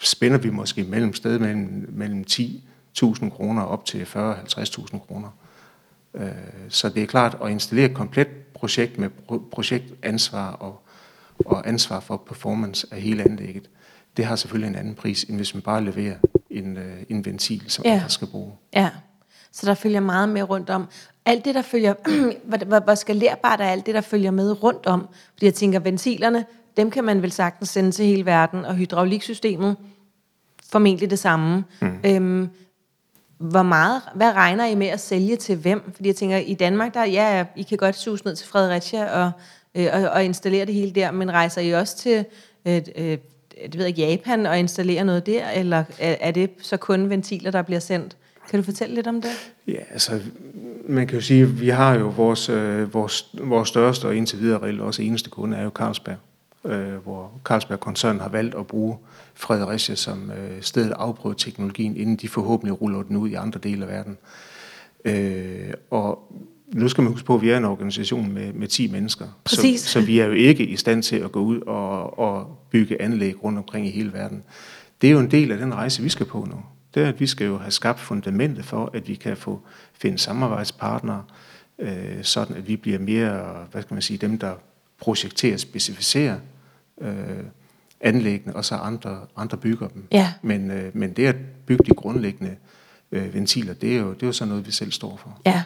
[0.00, 5.28] spænder vi måske mellem sted mellem, mellem 10.000 kroner op til 40-50.000 kroner.
[6.14, 6.28] Øh,
[6.68, 9.10] Så det er klart at installere et komplet projekt med
[9.52, 10.82] projektansvar og,
[11.46, 13.70] og ansvar for performance af hele anlægget.
[14.16, 16.16] Det har selvfølgelig en anden pris, end hvis man bare leverer
[16.50, 17.92] en, øh, en ventil, som Ja.
[17.94, 18.52] andre skal bruge.
[18.74, 18.90] Ja,
[19.52, 20.86] så der følger meget med rundt om.
[21.26, 21.94] Alt det, der følger,
[22.48, 25.08] hvor, hvor, hvor skalerbart er alt det, der følger med rundt om.
[25.32, 26.44] Fordi jeg tænker, ventilerne,
[26.76, 29.76] dem kan man vel sagtens sende til hele verden, og hydrauliksystemet,
[30.70, 31.64] formentlig det samme.
[31.82, 31.98] Mm.
[32.04, 32.48] Øhm,
[33.38, 35.92] hvor meget, hvad regner I med at sælge til hvem?
[35.94, 39.30] Fordi jeg tænker, i Danmark, der, ja, I kan godt sus ned til Fredericia og,
[39.74, 42.24] øh, og, og installere det hele der, men rejser I også til
[42.66, 43.18] øh, øh,
[43.62, 47.10] det ved jeg, ikke, Japan og installere noget der, eller er, er det så kun
[47.10, 48.16] ventiler, der bliver sendt?
[48.50, 49.52] Kan du fortælle lidt om det?
[49.68, 50.20] Ja, altså,
[50.88, 54.40] man kan jo sige, at vi har jo vores, øh, vores, vores største og indtil
[54.40, 56.16] videre reelt også eneste kunde er jo Carlsberg,
[56.64, 58.96] øh, hvor Carlsberg-koncernen har valgt at bruge
[59.34, 63.60] Fredericia som øh, sted at afprøve teknologien, inden de forhåbentlig ruller den ud i andre
[63.62, 64.18] dele af verden.
[65.04, 66.32] Øh, og
[66.72, 69.56] nu skal man huske på, at vi er en organisation med, med 10 mennesker, så,
[69.56, 69.80] Præcis.
[69.80, 73.44] så vi er jo ikke i stand til at gå ud og, og bygge anlæg
[73.44, 74.42] rundt omkring i hele verden.
[75.00, 76.56] Det er jo en del af den rejse, vi skal på nu.
[76.94, 79.60] Det er, at vi skal jo have skabt fundamentet for, at vi kan få
[79.92, 81.24] finde samarbejdspartnere,
[81.78, 84.54] øh, sådan at vi bliver mere, hvad skal man sige, dem, der
[85.00, 86.36] projekterer, specificerer
[87.00, 87.44] øh,
[88.00, 90.06] anlæggene, og så andre, andre bygger dem.
[90.12, 90.32] Ja.
[90.42, 92.56] Men, øh, men det at bygge de grundlæggende
[93.12, 95.40] øh, ventiler, det er, jo, det er jo sådan noget, vi selv står for.
[95.46, 95.62] Ja,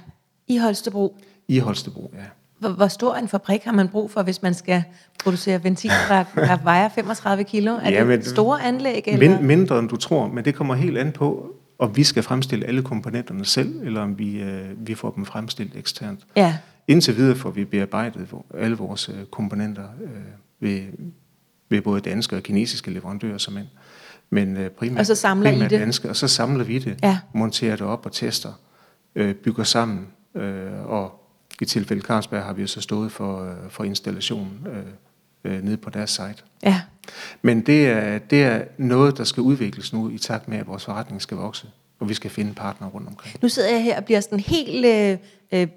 [0.49, 1.17] i Holstebro.
[1.49, 2.19] I Holstebro, ja.
[2.59, 4.83] Hvor, hvor stor en fabrik har man brug for, hvis man skal
[5.25, 7.73] producere ventiler, der, der vejer 35 kilo?
[7.73, 9.03] Er Ja, det men- store anlæg?
[9.07, 9.29] Eller?
[9.31, 12.67] Mind, mindre end du tror, men det kommer helt an på, om vi skal fremstille
[12.67, 16.21] alle komponenterne selv, eller om vi, øh, vi får dem fremstillet eksternt.
[16.37, 16.57] Ja,
[16.89, 18.29] Indtil videre får vi bearbejdet
[18.59, 20.11] alle vores øh, komponenter øh,
[20.61, 20.83] ved,
[21.69, 23.67] ved både danske og kinesiske leverandører som end.
[24.31, 25.81] Men øh, primært, Og så samler I primært det?
[25.81, 27.19] danske, og så samler vi det, Ja.
[27.35, 28.53] monterer det op og tester,
[29.15, 31.21] øh, bygger sammen, øh, og
[31.61, 35.77] i tilfælde Carlsberg har vi jo så stået for, øh, for installation øh, øh, nede
[35.77, 36.43] på deres site.
[36.63, 36.81] ja.
[37.43, 40.85] Men det er, det er noget, der skal udvikles nu i takt med, at vores
[40.85, 41.67] forretning skal vokse,
[42.01, 43.37] og vi skal finde partnere rundt omkring.
[43.43, 45.19] Nu sidder jeg her og bliver sådan helt øh,
[45.53, 45.69] øh,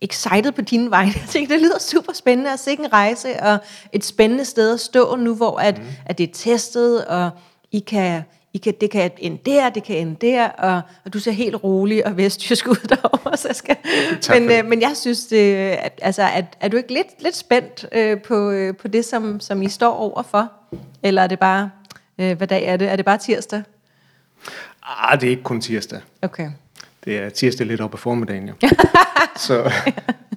[0.00, 1.12] excited på dine vegne.
[1.16, 3.58] Jeg tænker, det lyder super spændende og sikke en rejse, og
[3.92, 5.84] et spændende sted at stå nu, hvor at, mm.
[6.06, 7.30] at det er testet, og
[7.72, 8.22] I kan,
[8.54, 11.64] I kan, det kan ende der, det kan ende der, og, og du ser helt
[11.64, 13.76] rolig og vestjysk ud derovre, så skal...
[14.20, 17.36] Tak men, øh, men jeg synes, det, at, altså, er, er du ikke lidt, lidt
[17.36, 20.52] spændt øh, på, øh, på det, som, som I står overfor?
[21.02, 21.70] Eller er det bare...
[22.18, 22.88] Øh, hvad dag er det?
[22.88, 23.62] Er det bare tirsdag?
[24.82, 26.00] Ah, det er ikke kun tirsdag.
[26.22, 26.50] Okay.
[27.04, 28.54] Det er tirsdag lidt op ad formiddagen, jo.
[29.46, 29.72] så,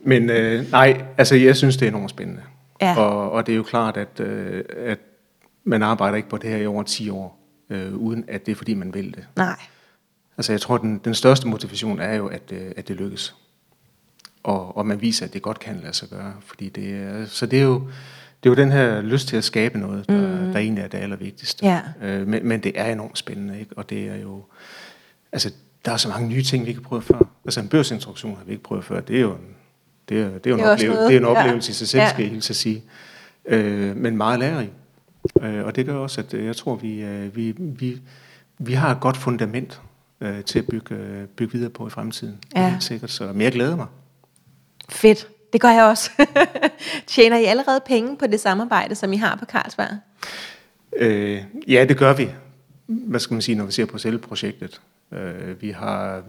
[0.01, 2.41] Men øh, nej, altså jeg synes, det er enormt spændende.
[2.81, 2.97] Ja.
[2.97, 4.99] Og, og det er jo klart, at, øh, at
[5.63, 7.37] man arbejder ikke på det her i over 10 år,
[7.69, 9.27] øh, uden at det er fordi, man vil det.
[9.35, 9.59] Nej.
[10.37, 13.35] Altså jeg tror, den, den største motivation er jo, at, øh, at det lykkes.
[14.43, 16.33] Og, og man viser, at det godt kan lade sig gøre.
[16.45, 17.79] Fordi det, er- så det er, jo,
[18.43, 20.51] det er jo den her lyst til at skabe noget, der, mm.
[20.51, 21.65] der egentlig er det allervigtigste.
[21.65, 21.81] Ja.
[22.01, 23.77] Øh, men, men det er enormt spændende, ikke?
[23.77, 24.43] og det er jo...
[25.31, 25.51] Altså,
[25.85, 27.29] der er så mange nye ting, vi ikke har prøvet før.
[27.45, 28.99] Altså en børsintroduktion har vi ikke prøvet før.
[29.01, 29.55] Det er jo en,
[30.09, 31.29] det er, det er jo en, Det er oplevelse, det er en Ja.
[31.39, 32.09] oplevelse i sig selv, Ja.
[32.09, 32.83] skal jeg hilse at sige.
[33.45, 34.71] Øh, men meget lærerig.
[35.41, 38.01] Øh, og det gør også, at øh, jeg tror, vi, øh, vi, vi,
[38.57, 39.81] vi har et godt fundament
[40.21, 42.39] øh, til at bygge, øh, bygge videre på i fremtiden.
[42.55, 42.69] Ja.
[42.69, 43.11] Helt sikkert.
[43.11, 43.87] Så, men jeg glæder mig.
[44.89, 45.27] Fedt.
[45.53, 46.11] Det gør jeg også.
[47.07, 49.97] Tjener I allerede penge på det samarbejde, som I har på Carlsberg?
[50.97, 52.29] Øh, ja, det gør vi.
[52.85, 54.81] Hvad skal man sige, når vi ser på selve projektet?
[55.11, 56.23] Øh, vi, har,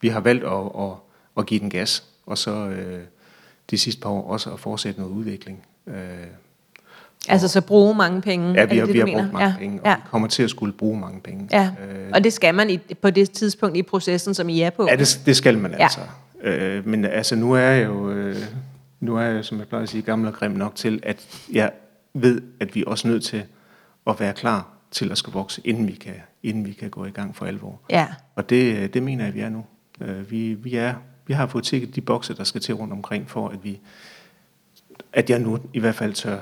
[0.00, 0.92] vi har valgt at, at,
[1.38, 3.04] at give den gas, og så øh,
[3.70, 5.66] de sidste par år også at fortsætte noget udvikling.
[5.86, 5.94] Øh,
[7.28, 8.52] Altså så bruge mange penge?
[8.52, 9.20] ja, vi det har, det, vi har mener?
[9.20, 9.54] brugt mange ja.
[9.58, 9.94] penge, og Ja.
[9.96, 11.48] vi kommer til at skulle bruge mange penge.
[11.52, 14.70] Ja, Øh, og det skal man i, på det tidspunkt i processen, som I er
[14.70, 14.86] på.
[14.90, 15.82] Ja, det, det skal man Ja.
[15.82, 16.00] altså.
[16.42, 18.36] Øh, men altså, nu er jeg jo, øh,
[19.00, 21.70] nu er jeg, som jeg plejer at sige, gammel og grim nok til, at jeg
[22.14, 23.42] ved, at vi er også nødt til
[24.06, 27.10] at være klar til at skulle vokse, inden vi kan, inden vi kan gå i
[27.10, 27.80] gang for alvor.
[27.90, 29.64] Ja, Og det, det mener jeg, vi er nu.
[30.00, 30.94] Øh, Vi, vi, er,
[31.26, 33.80] vi har fået tækket de bokse, der skal til rundt omkring, for at, vi,
[35.12, 36.38] at jeg nu i hvert fald tør,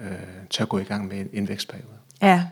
[0.00, 0.06] øh,
[0.50, 1.96] tør gå i gang med en, en vækstperiode.
[2.22, 2.44] ja.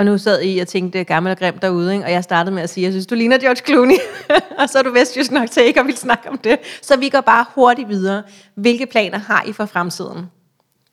[0.00, 2.04] Og nu sad I og tænkte gammel og grim derude, ikke?
[2.04, 3.96] og jeg startede med at sige, jeg synes, du ligner George Clooney.
[4.60, 6.58] og så er du vestjysk nok til ikke at ville snakke om det.
[6.82, 8.22] Så vi går bare hurtigt videre.
[8.54, 10.26] Hvilke planer har I for fremtiden?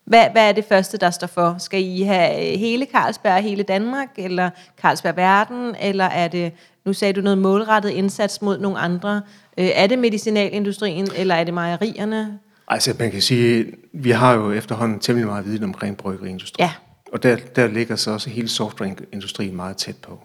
[0.05, 1.55] Hvad, hvad er det første, der står for?
[1.59, 4.49] Skal I have øh, hele Carlsberg, hele Danmark, eller
[4.81, 6.53] Carlsberg Verden, eller er det,
[6.85, 9.21] nu sagde du noget målrettet indsats mod nogle andre.
[9.57, 12.39] Øh, er det medicinalindustrien, eller er det mejerierne?
[12.67, 16.65] Altså, man kan sige, vi har jo efterhånden temmelig meget viden omkring bryggeriindustrien.
[16.67, 16.73] Ja.
[17.13, 20.19] Og der, der ligger så også hele softdrinkindustrien meget tæt på.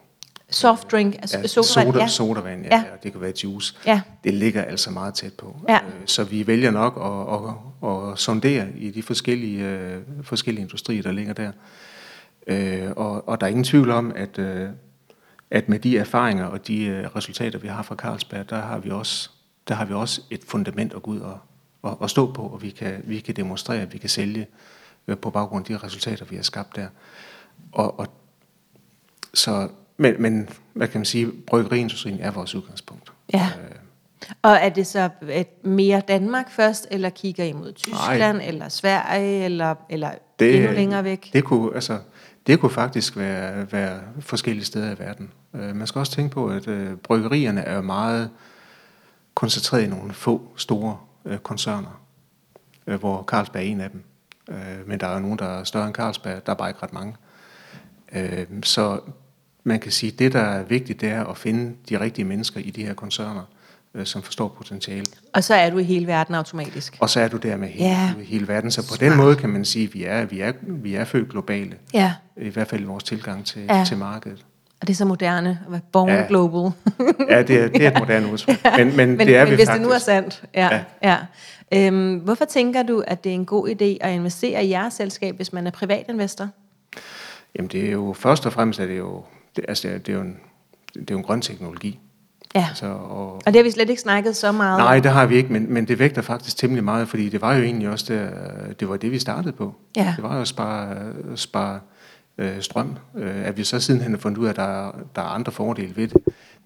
[0.51, 2.09] Softdrink, altså Ja, sodavand, soda, ja.
[2.09, 2.85] sodavand, ja, Ja.
[3.03, 3.75] det kan være juice.
[3.87, 4.01] Ja.
[4.25, 5.57] Det ligger altså meget tæt på.
[5.69, 5.75] Ja.
[5.75, 11.03] Øh, Så vi vælger nok at, at, at sondere i de forskellige, øh, forskellige industrier,
[11.03, 11.53] der ligger der.
[12.47, 14.69] Øh, Og, og der er ingen tvivl om, at, øh,
[15.51, 19.31] at med de erfaringer og de resultater, vi har fra Carlsberg, der har vi også,
[19.69, 21.39] der har vi også et fundament at gå ud og,
[21.83, 24.47] og, og stå på, og vi kan, vi kan demonstrere, at vi kan sælge
[25.07, 26.87] øh, på baggrund af de resultater, vi har skabt der.
[27.73, 28.07] Og, og
[29.35, 33.13] så, men, men hvad kan man sige, bryggeriindustrien er vores udgangspunkt.
[33.33, 33.51] Ja.
[34.43, 38.47] Og er det så et mere Danmark først, eller kigger I mod Tyskland, Nej.
[38.47, 41.31] eller Sverige, eller, eller det, endnu længere væk?
[41.33, 41.99] Det kunne, altså,
[42.47, 45.31] det kunne faktisk være, være forskellige steder i verden.
[45.53, 48.31] Uh, man skal også tænke på, at uh, bryggerierne er meget
[49.35, 52.01] koncentreret i nogle få store uh, koncerner,
[52.87, 54.03] uh, hvor Carlsberg er en af dem.
[54.49, 56.83] Uh, men der er jo nogen, der er større end Carlsberg, der er bare ikke
[56.83, 57.15] ret mange.
[58.17, 58.21] Uh,
[58.63, 59.01] så
[59.65, 62.61] man kan sige, at det, der er vigtigt, det er at finde de rigtige mennesker
[62.61, 63.43] i de her koncerner,
[63.95, 65.21] uh, som forstår potentialet.
[65.35, 66.97] Og så er du i hele verden automatisk.
[67.01, 68.15] Og så er du der med hele, Ja.
[68.25, 68.71] hele verden.
[68.71, 71.29] Så på den måde kan man sige, at vi er, vi er, vi er født
[71.31, 71.77] globale.
[71.95, 73.85] Ja, I hvert fald i vores tilgang til, ja.
[73.89, 74.45] til markedet.
[74.83, 76.15] Og det er så moderne at være born ja.
[76.15, 76.27] Ja.
[76.29, 76.73] global.
[77.29, 78.57] Ja, det er, det er et moderne udtryk.
[78.79, 79.81] Men, men, men, det er men vi hvis faktisk.
[79.81, 80.43] det nu er sandt.
[80.55, 80.81] Ja, ja.
[81.03, 81.17] Ja.
[81.73, 81.87] ja.
[81.87, 85.37] Øhm, hvorfor tænker du, at det er en god idé at investere i jeres selskab,
[85.37, 86.49] hvis man er privatinvestor?
[87.57, 89.23] Jamen det er jo først og fremmest, er det jo,
[89.57, 90.37] det, altså det er, det er jo en,
[90.95, 91.99] det er jo en grøn teknologi.
[92.55, 95.27] Ja, Altså, og, og det har vi slet ikke snakket så meget nej, det har
[95.27, 98.05] vi ikke, men, men det vægter faktisk temmelig meget, fordi det var jo egentlig også
[98.09, 98.29] der,
[98.81, 99.75] det var det, vi startede på.
[99.97, 100.15] Ja.
[100.17, 100.97] Det var jo at spare,
[101.37, 101.81] spare
[102.39, 102.97] øh, strøm.
[103.17, 105.53] Øh, at vi så sidenhen har fundet ud af, at der, er- der er andre
[105.53, 106.17] fordele ved det,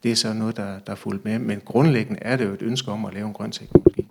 [0.03, 1.39] det er så noget, der, der er fulgt med.
[1.39, 4.07] Men grundlæggende er det jo et ønske om at lave en grøn teknologi.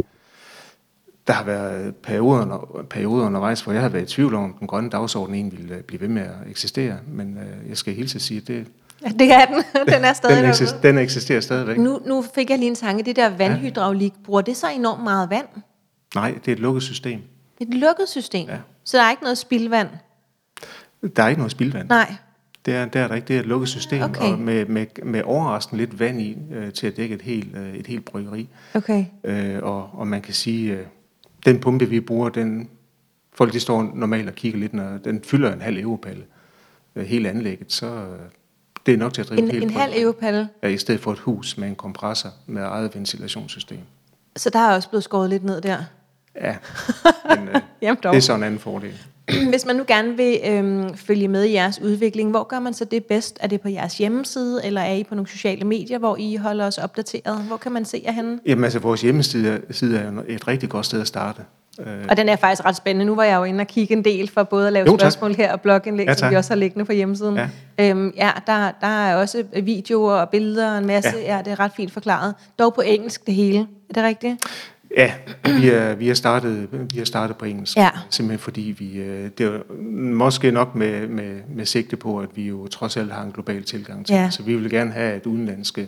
[1.27, 4.67] Der har været perioder, perioder undervejs, hvor jeg har været i tvivl om, om den
[4.67, 6.97] grønne dagsorden egentlig ville øh, blive ved med at eksistere.
[7.07, 8.67] Men øh, jeg skal hilse at sige, at det,
[9.05, 9.63] Ja, det er den.
[9.93, 11.77] den er stadig den, eksister, den eksisterer stadigvæk.
[11.77, 13.03] Nu, nu fik jeg lige en tanke.
[13.03, 15.45] Det der vandhydraulik, bruger det så enormt meget vand?
[16.15, 17.19] Nej, det er et lukket system.
[17.59, 18.47] Det er et lukket system.
[18.49, 18.57] Ja.
[18.83, 19.87] Så der er ikke noget spildvand?
[21.15, 21.89] Der er ikke noget spildvand.
[21.89, 22.15] Nej.
[22.65, 23.27] Det er, det er der ikke.
[23.27, 24.21] Det er et lukket system, Okay.
[24.31, 27.73] og med, med, med overraskende lidt vand i, øh, til at dække et helt, øh,
[27.75, 28.49] et helt bryggeri.
[28.73, 29.05] Okay.
[29.23, 30.85] Øh, og, og man kan sige, øh,
[31.45, 32.69] den pumpe, vi bruger, den,
[33.33, 36.23] folk de står normalt og kigger lidt, når den fylder en halv europalle,
[36.95, 38.19] øh, hele anlægget, så øh,
[38.85, 40.49] det er nok til at drive En, helt en halv europalle.
[40.63, 43.79] Ja, i stedet for et hus med en kompressor med eget ventilationssystem.
[44.35, 45.77] Så der er også blevet skåret lidt ned der.
[46.35, 46.55] Ja,
[47.37, 48.11] men øh, Jamen dog.
[48.13, 48.93] det er så en anden fordel.
[49.49, 52.85] Hvis man nu gerne vil øhm, følge med i jeres udvikling, hvor gør man så
[52.85, 53.37] det bedst?
[53.41, 56.65] Er det på jeres hjemmeside, eller er I på nogle sociale medier, hvor I holder
[56.65, 57.43] os opdateret?
[57.47, 58.39] Hvor kan man se jer henne?
[58.45, 61.41] Jamen altså, vores hjemmeside side er jo et rigtig godt sted at starte.
[61.79, 61.87] Øh.
[62.09, 63.05] Og den er faktisk ret spændende.
[63.05, 65.35] Nu var jeg jo inde og kigge en del for både at lave jo, spørgsmål
[65.35, 67.35] her og blogindlæg, ja, som vi også har liggende på hjemmesiden.
[67.35, 71.17] Ja, øhm, ja der, der er også videoer og billeder og en masse.
[71.17, 71.35] Ja.
[71.35, 72.35] ja, det er ret fint forklaret.
[72.59, 73.59] Dog på engelsk det hele.
[73.89, 74.43] Er det rigtigt?
[74.97, 75.13] Ja,
[75.45, 77.89] vi er, vi er, startet, vi er startet på engelsk, ja.
[78.09, 79.59] simpelthen fordi vi, øh, det er
[80.13, 83.63] måske nok med, med, med sigte på, at vi jo trods alt har en global
[83.63, 84.29] tilgang til ja.
[84.29, 85.87] Så vi vil gerne have, at udenlandske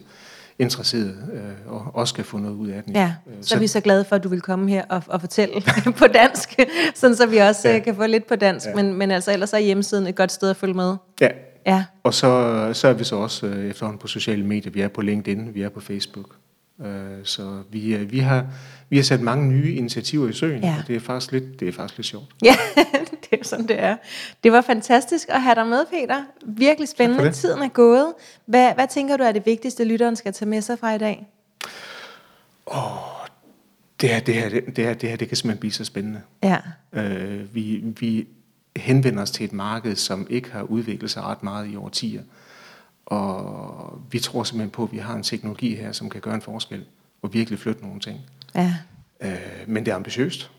[0.59, 2.95] interesserede øh, og også kan få noget ud af den.
[2.95, 5.03] Ja, øh, så, så er vi så glade for, at du vil komme her og,
[5.07, 5.61] og fortælle
[5.99, 6.59] på dansk,
[6.95, 7.79] sådan så vi også ja.
[7.79, 8.75] kan få lidt på dansk, ja.
[8.75, 10.95] men, men altså ellers er hjemmesiden et godt sted at følge med.
[11.21, 11.29] Ja,
[11.65, 11.85] ja.
[12.03, 14.71] og så, så er vi så også efterhånden på sociale medier.
[14.71, 16.35] Vi er på LinkedIn, vi er på Facebook.
[16.85, 18.45] Øh, så vi, øh, vi, har,
[18.89, 20.75] vi har sat mange nye initiativer i søen, ja.
[20.81, 22.35] og det er, faktisk lidt, det er faktisk lidt sjovt.
[22.43, 22.55] Ja,
[23.29, 23.97] det er sådan, det er.
[24.43, 26.23] Det var fantastisk at have dig med, Peter.
[26.45, 27.31] Virkelig spændende.
[27.31, 28.13] Tiden er gået.
[28.45, 31.27] Hvad, hvad tænker du er det vigtigste, lytteren skal tage med sig fra i dag?
[32.67, 33.27] Åh, oh,
[34.01, 36.21] det her, det her, det her, det her, det kan simpelthen blive så spændende.
[36.43, 36.57] Ja.
[36.93, 38.27] Øh, vi, vi
[38.75, 42.21] henvender os til et marked, som ikke har udviklet sig ret meget i årtier.
[43.05, 46.41] Og vi tror simpelthen på, at vi har en teknologi her, som kan gøre en
[46.41, 46.85] forskel
[47.21, 48.19] og virkelig flytte nogle ting.
[48.55, 48.75] Ja.
[49.21, 50.51] Øh, men det er ambitiøst.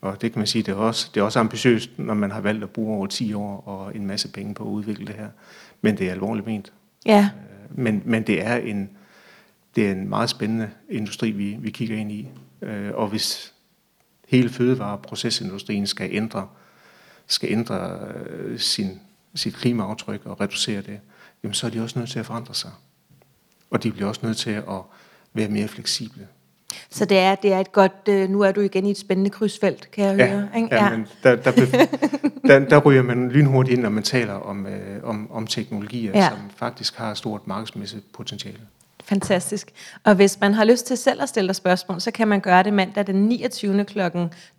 [0.00, 2.40] Og det kan man sige, det er, også, det er også ambitiøst, når man har
[2.40, 5.28] valgt at bruge over 10 år og en masse penge på at udvikle det her.
[5.80, 6.72] Men det er alvorligt ment.
[7.06, 7.30] Ja.
[7.36, 8.90] Øh, men, men det er en,
[9.76, 12.28] det er en meget spændende industri, vi, vi kigger ind i.
[12.62, 13.54] Øh, og hvis
[14.28, 16.48] hele fødevare- og procesindustrien skal ændre,
[17.26, 19.00] skal ændre øh, sin,
[19.34, 21.00] sit klimaaftryk og reducere det,
[21.42, 22.70] jamen så er de også nødt til at forandre sig.
[23.70, 24.82] Og de bliver også nødt til at
[25.32, 26.28] være mere fleksible.
[26.90, 29.30] Så det er, det er et godt, øh, nu er du igen i et spændende
[29.30, 30.48] krydsfelt, kan jeg ja, høre.
[30.56, 30.68] Ikke?
[30.74, 30.90] Ja, ja.
[30.90, 31.50] Men der, der,
[32.48, 36.28] der, der ryger man lynhurtigt ind, når man taler om, øh, om, om teknologier, ja.
[36.28, 38.60] som faktisk har stort markedsmæssigt potentiale.
[39.10, 39.70] Fantastisk.
[40.04, 42.62] Og hvis man har lyst til selv at stille dig spørgsmål, så kan man gøre
[42.62, 43.84] det mandag den 29.
[43.84, 44.00] kl.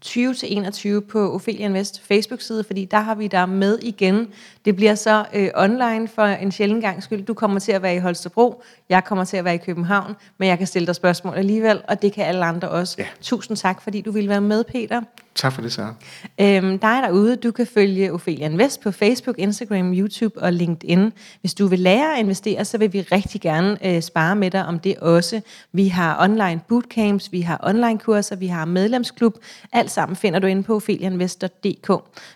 [0.06, 4.28] 20-21 på Ophelia Invest Facebook-side, fordi der har vi der med igen.
[4.66, 7.26] Det bliver så øh, online for en sjældent gang skyld.
[7.26, 10.50] Du kommer til at være i Holstebro, jeg kommer til at være i København, men
[10.50, 12.96] jeg kan stille dig spørgsmål alligevel, og det kan alle andre også.
[13.00, 13.06] Ja.
[13.22, 15.02] Tusind tak, fordi du ville være med, Peter.
[15.36, 15.94] Tak for det, Sarah.
[16.40, 21.14] Øhm, dig derude, du kan følge Ophelia Invest på Facebook, Instagram, YouTube og LinkedIn.
[21.42, 24.66] Hvis du vil lære at investere, så vil vi rigtig gerne øh, spare med dig
[24.66, 25.42] om det også.
[25.72, 29.38] Vi har online bootcamps, vi har online kurser, vi har medlemsklub.
[29.74, 31.92] Alt sammen finder du inde på opheliainvestor.dk.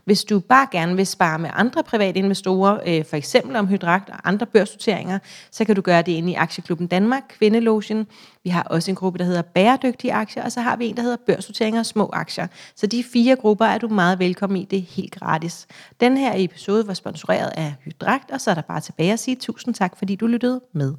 [0.06, 1.84] Hvis du bare gerne vil spare med andre
[2.16, 5.20] private investorer, øh, for eksempel om hydrakt og andre børsnoteringer,
[5.52, 8.08] så kan du gøre det inde i Aktieklubben Danmark, Kvindelogen.
[8.44, 11.02] Vi har også en gruppe, der hedder Bæredygtige Aktier, og så har vi en, der
[11.02, 12.48] hedder Børsnoteringer og Små Aktier.
[12.76, 14.66] Så de fire grupper er du meget velkommen i.
[14.66, 15.68] Det er helt gratis.
[16.00, 19.36] Den her episode var sponsoreret af Hydrakt, og så er der bare tilbage at sige
[19.36, 20.94] tusind tak, fordi du lyttede med.